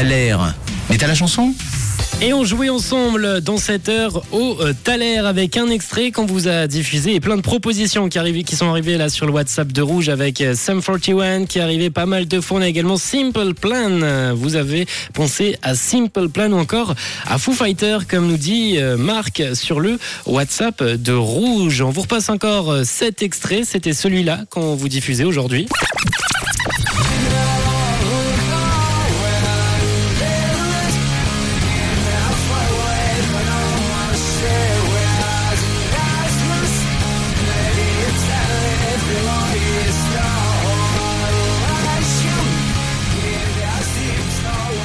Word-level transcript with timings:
L'air. 0.00 0.54
Mais 0.88 0.96
t'as 0.96 1.06
la 1.06 1.14
chanson? 1.14 1.54
Et 2.22 2.32
on 2.32 2.44
jouait 2.44 2.70
ensemble 2.70 3.40
dans 3.42 3.58
cette 3.58 3.88
heure 3.88 4.22
au 4.32 4.56
euh, 4.60 4.72
Thaler 4.84 5.18
avec 5.18 5.56
un 5.56 5.68
extrait 5.68 6.10
qu'on 6.10 6.24
vous 6.24 6.48
a 6.48 6.66
diffusé 6.66 7.14
et 7.14 7.20
plein 7.20 7.36
de 7.36 7.42
propositions 7.42 8.08
qui, 8.08 8.56
sont 8.56 8.68
arrivées 8.68 8.96
là 8.96 9.10
sur 9.10 9.26
le 9.26 9.32
WhatsApp 9.32 9.70
de 9.70 9.82
Rouge 9.82 10.08
avec 10.08 10.40
euh, 10.40 10.54
Sam 10.54 10.82
41 10.82 11.44
qui 11.44 11.58
est 11.58 11.62
arrivé 11.62 11.90
pas 11.90 12.06
mal 12.06 12.26
de 12.26 12.40
fois. 12.40 12.58
On 12.58 12.62
a 12.62 12.68
également 12.68 12.96
Simple 12.96 13.52
Plan. 13.54 14.34
Vous 14.34 14.56
avez 14.56 14.86
pensé 15.12 15.56
à 15.62 15.74
Simple 15.74 16.28
Plan 16.30 16.50
ou 16.52 16.56
encore 16.58 16.94
à 17.26 17.38
Foo 17.38 17.52
Fighter 17.52 17.98
comme 18.08 18.26
nous 18.26 18.38
dit 18.38 18.78
euh, 18.78 18.96
Marc 18.96 19.42
sur 19.54 19.78
le 19.78 19.98
WhatsApp 20.26 20.82
de 20.82 21.12
Rouge. 21.12 21.82
On 21.82 21.90
vous 21.90 22.02
repasse 22.02 22.30
encore 22.30 22.74
cet 22.84 23.22
extrait. 23.22 23.62
C'était 23.64 23.92
celui-là 23.92 24.40
qu'on 24.50 24.74
vous 24.74 24.88
diffusait 24.88 25.24
aujourd'hui. 25.24 25.68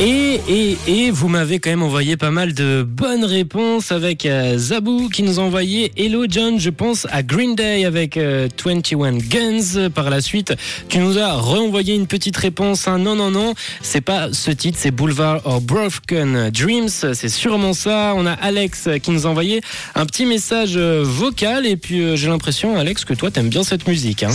Et, 0.00 0.40
et, 0.48 0.78
et 0.88 1.10
vous 1.12 1.28
m'avez 1.28 1.60
quand 1.60 1.70
même 1.70 1.82
envoyé 1.82 2.16
pas 2.16 2.32
mal 2.32 2.54
de 2.54 2.82
bonnes 2.82 3.24
réponses 3.24 3.92
avec 3.92 4.26
euh, 4.26 4.58
Zabou 4.58 5.08
qui 5.08 5.22
nous 5.22 5.38
a 5.38 5.42
envoyé 5.44 5.92
Hello 5.96 6.24
John, 6.28 6.58
je 6.58 6.70
pense 6.70 7.06
à 7.12 7.22
Green 7.22 7.54
Day 7.54 7.84
avec 7.84 8.16
euh, 8.16 8.48
21 8.64 9.18
Guns. 9.18 9.90
Par 9.94 10.10
la 10.10 10.20
suite, 10.20 10.54
tu 10.88 10.98
nous 10.98 11.18
as 11.18 11.32
renvoyé 11.34 11.94
une 11.94 12.08
petite 12.08 12.36
réponse. 12.36 12.88
hein. 12.88 12.98
Non, 12.98 13.14
non, 13.14 13.30
non, 13.30 13.54
c'est 13.80 14.00
pas 14.00 14.32
ce 14.32 14.50
titre, 14.50 14.76
c'est 14.80 14.90
Boulevard 14.90 15.40
of 15.46 15.62
Broken 15.62 16.50
Dreams. 16.50 16.88
C'est 16.88 17.28
sûrement 17.28 17.72
ça. 17.74 18.14
On 18.16 18.26
a 18.26 18.32
Alex 18.32 18.88
qui 19.02 19.12
nous 19.12 19.26
a 19.26 19.30
envoyé 19.30 19.60
un 19.94 20.04
petit 20.06 20.26
message 20.26 20.72
euh, 20.76 21.02
vocal. 21.04 21.64
Et 21.64 21.76
puis 21.76 22.00
euh, 22.00 22.16
j'ai 22.16 22.28
l'impression, 22.28 22.76
Alex, 22.76 23.04
que 23.04 23.14
toi 23.14 23.30
t'aimes 23.30 23.50
bien 23.50 23.62
cette 23.62 23.86
musique. 23.86 24.24
Hein. 24.24 24.32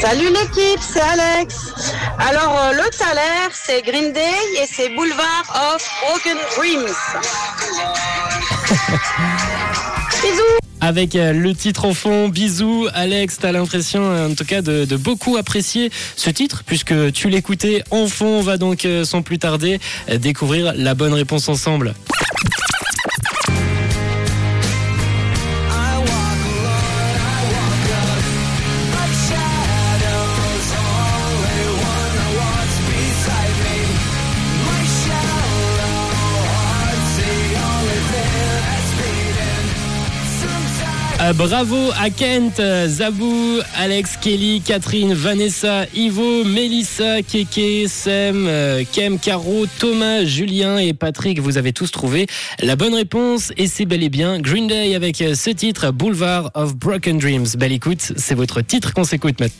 Salut 0.00 0.28
l'équipe, 0.28 0.80
c'est 0.80 1.00
Alex. 1.00 1.71
Alors 2.18 2.58
euh, 2.58 2.72
le 2.72 2.84
Thaler, 2.96 3.48
c'est 3.52 3.82
Green 3.82 4.12
Day 4.12 4.34
et 4.60 4.66
c'est 4.70 4.88
Boulevard 4.90 5.74
of 5.74 5.88
Broken 6.02 6.36
Dreams. 6.56 6.86
Bisous. 10.22 10.42
Avec 10.80 11.16
euh, 11.16 11.32
le 11.32 11.54
titre 11.54 11.84
en 11.84 11.94
fond, 11.94 12.28
bisous 12.28 12.86
Alex, 12.94 13.38
t'as 13.40 13.52
l'impression 13.52 14.02
euh, 14.02 14.28
en 14.28 14.34
tout 14.34 14.44
cas 14.44 14.62
de, 14.62 14.84
de 14.84 14.96
beaucoup 14.96 15.36
apprécier 15.36 15.90
ce 16.16 16.30
titre 16.30 16.62
puisque 16.66 17.12
tu 17.12 17.28
l'écoutais 17.28 17.82
en 17.90 18.06
fond. 18.06 18.38
On 18.38 18.42
va 18.42 18.56
donc 18.56 18.86
sans 19.04 19.22
plus 19.22 19.38
tarder 19.38 19.80
découvrir 20.18 20.72
la 20.76 20.94
bonne 20.94 21.14
réponse 21.14 21.48
ensemble. 21.48 21.94
Euh, 41.22 41.32
bravo 41.34 41.76
à 42.00 42.10
Kent, 42.10 42.60
Zabou, 42.88 43.60
Alex, 43.76 44.16
Kelly, 44.16 44.60
Catherine, 44.60 45.14
Vanessa, 45.14 45.86
Ivo, 45.94 46.42
Melissa, 46.42 47.22
Keke, 47.22 47.86
Sem, 47.86 48.46
euh, 48.48 48.82
Kem, 48.90 49.20
Caro, 49.20 49.66
Thomas, 49.78 50.24
Julien 50.24 50.78
et 50.78 50.94
Patrick. 50.94 51.38
Vous 51.38 51.58
avez 51.58 51.72
tous 51.72 51.92
trouvé 51.92 52.26
la 52.60 52.74
bonne 52.74 52.94
réponse 52.94 53.52
et 53.56 53.68
c'est 53.68 53.84
bel 53.84 54.02
et 54.02 54.08
bien 54.08 54.40
Green 54.40 54.66
Day 54.66 54.96
avec 54.96 55.22
euh, 55.22 55.36
ce 55.36 55.50
titre 55.50 55.92
Boulevard 55.92 56.50
of 56.54 56.74
Broken 56.74 57.18
Dreams. 57.18 57.46
Belle 57.56 57.72
écoute, 57.72 58.12
c'est 58.16 58.34
votre 58.34 58.60
titre 58.60 58.92
qu'on 58.92 59.04
s'écoute 59.04 59.38
maintenant. 59.38 59.50